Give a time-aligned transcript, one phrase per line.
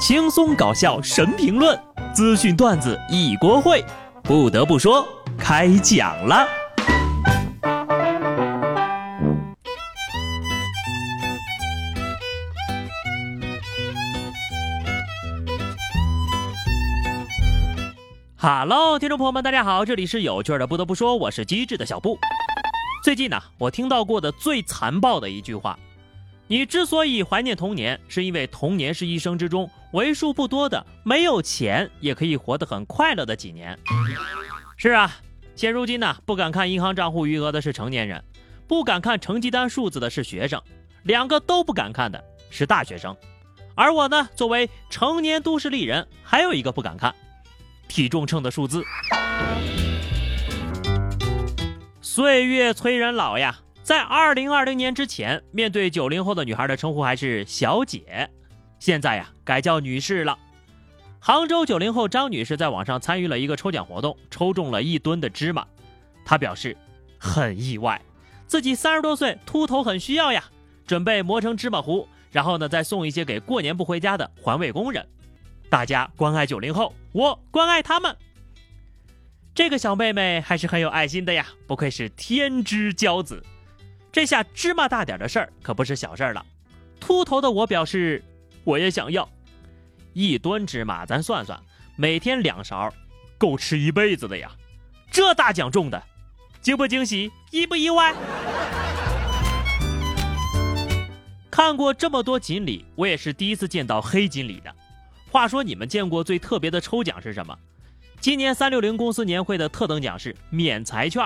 [0.00, 1.78] 轻松搞笑神评论，
[2.14, 3.84] 资讯段子一锅烩。
[4.22, 6.48] 不得不说，开讲了。
[18.38, 20.66] Hello，听众朋友们，大家好，这里是有趣的。
[20.66, 22.18] 不得不说，我是机智的小布。
[23.04, 25.78] 最近呢，我听到过的最残暴的一句话。
[26.50, 33.78] 你之所以怀念童年，是因为童年是一生之中为数不多的没有钱也可以活得很快乐的几年。
[34.76, 35.14] 是啊，
[35.54, 38.24] 现如今呢，不敢看银行账户余额的是成年人，
[38.66, 40.60] 不敢看成绩单数字的是学生，
[41.04, 42.20] 两个都不敢看的
[42.50, 43.16] 是大学生。
[43.76, 47.14] 而我呢，作为成年都市丽人，还有一个不敢看，
[47.86, 48.82] 体重秤的数字。
[52.00, 53.56] 岁月催人老呀。
[53.90, 58.30] 在二零二零年之前，面对九零后的女孩的称呼还是小姐，
[58.78, 60.38] 现在呀改叫女士了。
[61.18, 65.66] 杭州九零后张女士在网上参与了一个抽奖活动，抽中了一吨的芝麻。
[66.24, 66.76] 她表示
[67.18, 68.00] 很意外，
[68.46, 70.44] 自己三十多岁秃头很需要呀，
[70.86, 75.04] 准备磨成芝麻糊，然后呢再送一些给过年不回家的环卫工人。
[75.68, 78.16] 大家关爱九零后，我关爱他们。
[79.52, 83.42] 这个小妹妹还是很有爱心的呀，不愧是天之骄子。
[84.12, 86.44] 这下芝麻大点的事儿可不是小事儿了。
[86.98, 88.22] 秃头的我表示，
[88.64, 89.28] 我也想要
[90.12, 91.06] 一吨芝麻。
[91.06, 91.58] 咱算算，
[91.96, 92.92] 每天两勺，
[93.38, 94.50] 够吃一辈子的呀。
[95.10, 96.02] 这大奖中的，
[96.60, 98.14] 惊不惊喜，意不意外？
[101.50, 104.74] 看过这么多锦鲤，我也是第一次见到黑锦鲤的。
[105.30, 107.56] 话说，你们见过最特别的抽奖是什么？
[108.20, 111.24] 今年三六零公司年会的特等奖是免财券。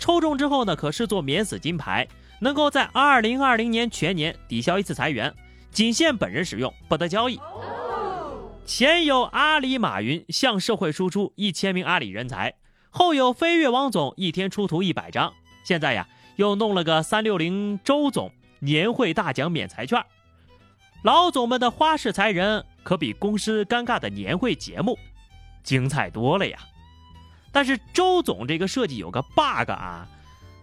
[0.00, 2.08] 抽中之后呢，可视作免死金牌，
[2.40, 5.32] 能够在二零二零年全年抵消一次裁员，
[5.70, 7.38] 仅限本人使用，不得交易。
[8.64, 12.54] 前有阿里马云向社会输出一千名阿里人才，
[12.88, 15.32] 后有飞跃王总一天出图一百张，
[15.64, 20.02] 现在呀又弄了个三六零周总年会大奖免财券。
[21.02, 24.98] 老总们的花式裁人，可比公司尴尬的年会节目
[25.62, 26.58] 精彩多了呀。
[27.52, 30.06] 但是周总这个设计有个 bug 啊，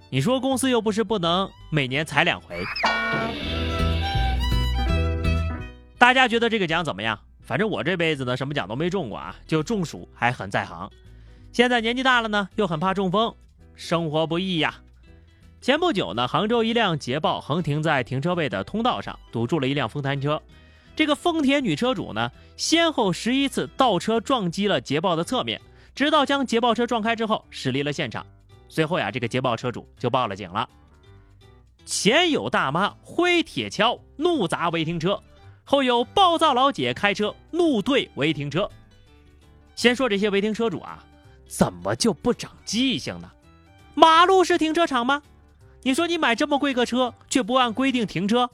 [0.10, 2.64] 你说公司又不是不能每年裁两回。
[5.98, 7.20] 大家觉得这个奖怎么样？
[7.42, 10.90] 反正我这辈子呢什么奖都没中过啊，就中暑还很在行。
[11.52, 13.36] 现在年纪大了呢，又很怕中风，
[13.76, 14.76] 生活不易呀。
[15.60, 20.42] 前不久呢，杭州一辆捷豹横停在停车位的通道上，堵住了一辆丰田车。
[20.96, 25.60] 这个丰田女车主呢，先后十一次倒车撞击了捷豹的侧面。
[25.98, 28.24] 直到将捷豹车撞开之后，驶离了现场。
[28.70, 30.70] 随后呀，这个捷豹车主就报了警了。
[31.88, 35.20] 前有大妈挥铁锹怒砸违停车，
[35.64, 38.70] 后有暴躁老姐开车怒怼违停车。
[39.76, 41.04] 先说这些违停车主啊，
[41.48, 43.32] 怎么就不长记性呢？
[43.96, 45.24] 马路是停车场吗？
[45.82, 48.48] 你说你买这么贵个车，却不按规定停车。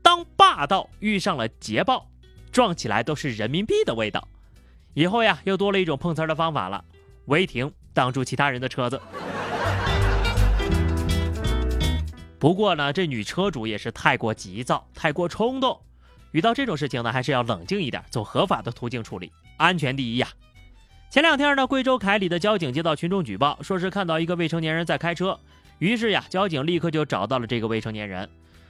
[0.00, 2.08] 当霸道遇上了捷豹，
[2.50, 4.26] 撞起来都是人民币的味道。
[4.96, 6.82] 以后呀，又多了一种碰瓷儿的方法了，
[7.26, 8.98] 违停挡住其他人的车子。
[12.38, 15.78] 不过呢，这女车主也是太过急躁，太过冲动。
[16.30, 20.28] 遇到这种事情呢，还是要冷静一点，走合法的途径处理，安全第一呀。
[21.10, 25.38] 前两天呢，贵州凯里的交警接到群众举报，说是看到一个未成年人在开车，
[25.78, 28.26] 于是呀，交警立刻就找到了这个未成年人，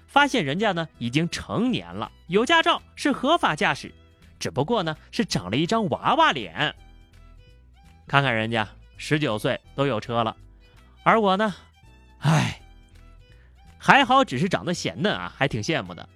[0.09, 3.95] 发现人家呢已经成年了，有驾照，是合法驾驶。
[4.39, 6.75] 只不过呢，是长了一张娃娃脸。
[8.07, 10.37] 看看人家十九岁都有车了，
[11.03, 11.55] 而我呢，
[12.19, 12.61] 唉，
[13.79, 16.09] 还好只是长得显嫩啊，还挺羡慕的。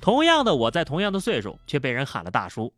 [0.00, 2.72] 同样的，我在同样的岁数，却被人喊了大叔。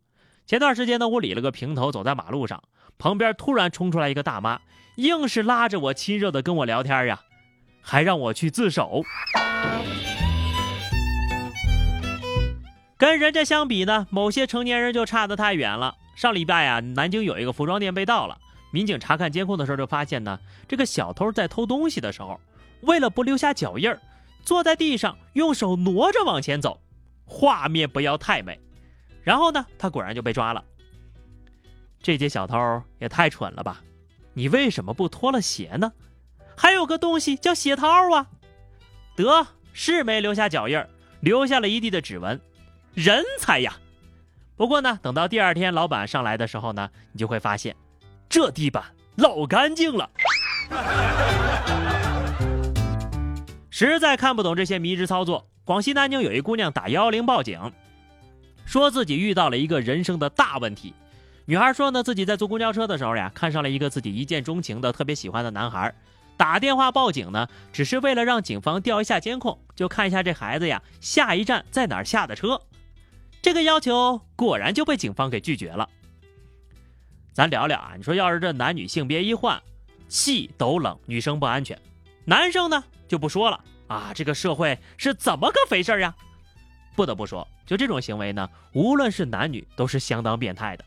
[0.47, 2.63] 前段时间呢，我理了个平头，走在马路上，
[2.97, 4.61] 旁边突然冲出来一个大妈，
[4.97, 7.21] 硬是拉着我亲热的跟我聊天呀，
[7.83, 9.03] 还让我去自首。
[13.01, 15.97] 跟人家相比呢，某些成年人就差得太远了。
[16.15, 18.39] 上礼拜啊，南京有一个服装店被盗了，
[18.71, 20.39] 民警查看监控的时候就发现呢，
[20.69, 22.39] 这个小偷在偷东西的时候，
[22.83, 23.99] 为了不留下脚印儿，
[24.43, 26.79] 坐在地上用手挪着往前走，
[27.25, 28.61] 画面不要太美。
[29.23, 30.63] 然后呢，他果然就被抓了。
[32.03, 33.81] 这些小偷也太蠢了吧？
[34.35, 35.91] 你为什么不脱了鞋呢？
[36.55, 38.27] 还有个东西叫鞋套啊！
[39.17, 42.39] 得是没留下脚印儿，留下了一地的指纹。
[42.95, 43.73] 人才呀！
[44.57, 47.75] 不过呢，等到第二天老板上来的时候呢，你就会发现，
[48.29, 48.83] 这地板
[49.17, 50.11] 老干净了。
[53.71, 55.47] 实在看不懂这些迷之操作。
[55.65, 57.73] 广西南宁有一姑娘打幺幺零报警，
[58.65, 60.93] 说自己遇到了一个人生的大问题。
[61.45, 65.95] 女孩说呢，自己在坐公交车的时候呀，看上了一个自己一见钟情的、特别喜欢的男孩，
[66.37, 72.61] 打电话报警呢，只是为了让警方调一下监控，就看一下这孩子呀下一站在哪儿下的车。
[73.43, 75.89] 这个要求果然就被警方给拒绝了。
[77.33, 79.61] 咱聊聊啊，你说要是这男女性别一换，
[80.09, 81.81] 气都冷，女生不安全，
[82.25, 86.15] 男生呢就不说了啊，这个社会是怎么个回事呀？
[86.95, 90.85] 不得不说，就这种行为呢，无论是男女都是相当变态的。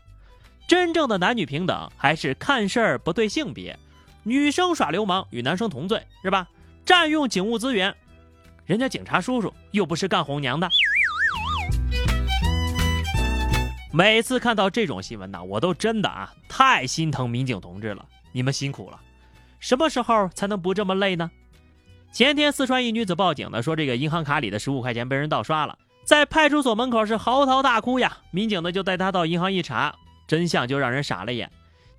[0.68, 3.76] 真正的男女平等还是看事儿不对性别，
[4.22, 6.48] 女生耍流氓与男生同罪是吧？
[6.84, 7.92] 占用警务资源，
[8.64, 10.68] 人家警察叔叔又不是干红娘的。
[13.96, 19.00] 每次看到这种新闻呢，我都真的啊太心疼民警同志了，你们辛苦了。
[19.60, 21.30] 什么时候才能不这么累呢？
[22.10, 28.18] 前天四川一女子报警呢，说这个银行卡里的十五块钱被人盗刷了，在派出所门口是嚎啕大哭呀。
[28.32, 29.94] 民警呢就带她到银行一查，
[30.26, 31.48] 真相就让人傻了眼，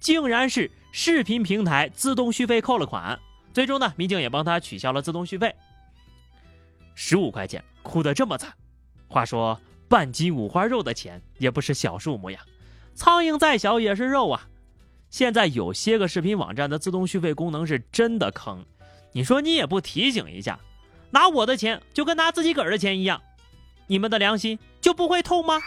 [0.02, 3.18] 竟然是视频平台自动续费扣了款。
[3.54, 5.56] 最终呢，民警也帮她取消了自动续费。
[6.94, 8.54] 十五块钱，哭得这么惨。
[9.08, 9.58] 话说。
[9.96, 12.42] 半斤五花肉的钱也不是小数目呀，
[12.96, 14.50] 苍蝇再小也是肉啊。
[15.10, 18.66] 现在有些个视频网站的自动续费功能是真的坑，
[19.14, 20.60] 你说你也不提醒一下，
[21.12, 23.22] 拿我的钱就跟拿自己个儿的钱一样，
[23.88, 25.62] 你们的良心就不会痛吗？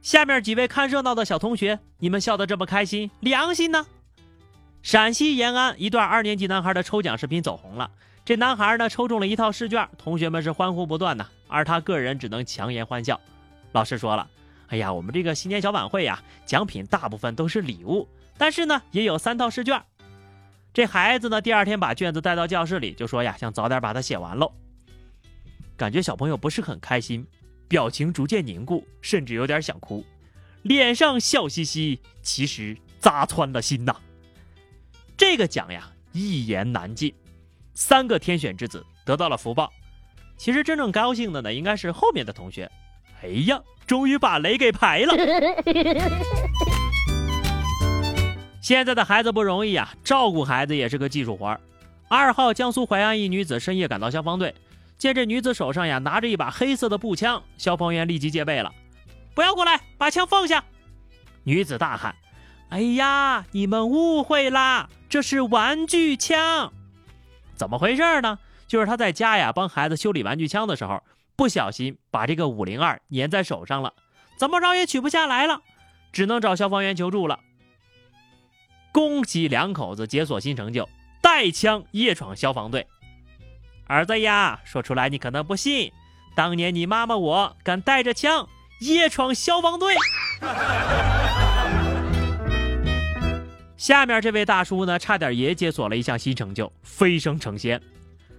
[0.00, 3.84] 下面几位看热闹的小同学，你们笑得这么开心，良心呢？
[4.80, 7.90] 陕西延安一段二年级男孩的抽奖视频走红了。
[8.28, 13.18] 这男孩呢抽中了一套试卷，同学们是欢呼不断呐，而他个人只能强颜欢笑。
[13.72, 14.28] 老师说了
[14.68, 19.82] ：“哎呀，我们这个新年小晚会呀，奖品大部分都是礼物，但是呢，也有三套试卷。”
[20.74, 24.52] 这孩子呢，第二天把卷子带到教室里，就说呀，想早点把它写完喽。
[25.74, 27.26] 感觉小朋友不是很开心，
[27.66, 30.04] 表情逐渐凝固，甚至有点想哭，
[30.60, 33.96] 脸上笑嘻嘻，其实扎穿了心呐。
[35.16, 37.14] 这个奖呀，一言难尽。
[37.80, 39.72] 三个天选之子得到了福报，
[40.36, 42.68] 其实真正高兴的呢，应该是后面的同学。
[43.22, 45.14] 哎呀，终于把雷给排了！
[48.60, 51.60] 现在的孩子不容易啊，照顾孩子也是个技术活儿。
[52.08, 54.52] 二号江苏淮安一女子深夜赶到消防队，
[54.98, 58.74] 见这女子手上呀拿着一把黑色的步枪，消防员立即戒备了
[59.36, 60.64] ：“不要过来，把枪放下！”
[61.46, 62.12] 女子大喊
[62.70, 66.72] ：“哎呀，你们误会啦，这是玩具枪！”
[67.58, 68.38] 怎么回事呢？
[68.66, 71.02] 就是他在家呀帮孩子修理玩具枪的时候，
[71.36, 73.92] 不小心把这个五零二粘在手上了，
[74.38, 75.60] 怎么着也取不下来了，
[76.12, 77.40] 只能找消防员求助了。
[78.92, 80.88] 恭喜两口子解锁新成就，
[81.20, 82.86] 带枪夜闯消防队。
[83.86, 85.92] 儿子呀，说出来你可能不信，
[86.34, 88.48] 当年你妈妈我敢带着枪
[88.80, 89.94] 夜闯消防队。
[93.78, 97.80] 下面这位大叔呢，差点也解锁了一项新成就，飞升成仙。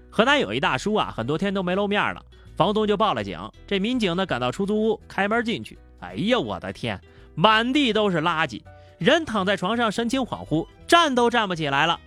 [0.10, 2.22] 河南有一大叔啊，很多天都没露面了，
[2.58, 3.40] 房东就报了警。
[3.66, 7.00] 这民警呢，赶到出租屋，开门进去，哎呀，我的天，
[7.36, 8.62] 满地都是垃圾，
[8.98, 11.98] 人躺在床上，神情恍惚，站都站不起来了。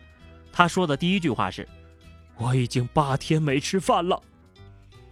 [0.52, 1.66] 他说的第一句话是
[2.36, 4.20] ：“我已经八天没吃饭了。”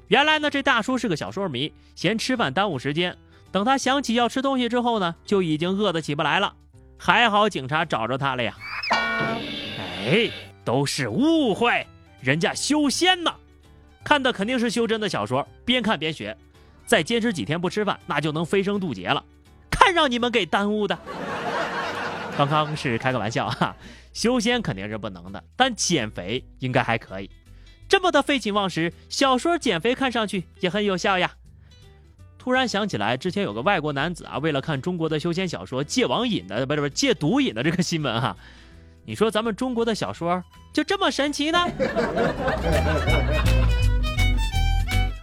[0.08, 3.16] 原来呢，这大叔是个小说迷，嫌吃饭耽误时间，
[3.50, 6.54] 等他想起要吃东西之后呢，就已经饿得起不来了。
[7.02, 8.54] 还好警察找着他了呀！
[8.90, 10.30] 哎，
[10.62, 11.87] 都是误会，
[12.21, 13.35] 人家修仙呢，
[14.04, 16.37] 看的肯定是修真的小说，边看边学，
[16.85, 19.25] 再坚持几天不吃饭，那就能飞升渡劫了。
[19.71, 20.99] 看让你们给耽误的！
[22.37, 23.75] 刚刚是开个玩笑哈，
[24.12, 27.30] 修仙肯定是不能的，但减肥应该还可以。
[27.88, 31.33] 这么的废寝忘食，小说减肥看上去也很有效呀。
[32.40, 38.35] 突然想起来，之前有个外国男子啊，为了看中国的修仙小说戒网瘾的，不是不是戒毒瘾的这个新闻哈。
[39.04, 40.42] 你说咱们中国的小说
[40.73, 41.59] 就这么神奇呢？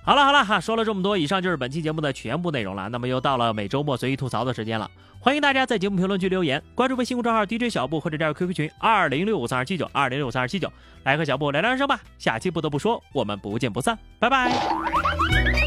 [0.05, 2.87] 好了好了哈，说了这么多，以上就是本期节目的全部内容了。
[2.89, 10.71] 那么又到了每周末随意吐槽的时间了，欢迎大家在节目评论区留言，关注微信公众号 DJ 小布或者加入 QQ 群二零六五三二七九二零六五三二七九，
[11.03, 11.99] 来和小布聊聊人生吧。
[12.19, 15.66] 下期不得不说，我们不见不散，拜拜。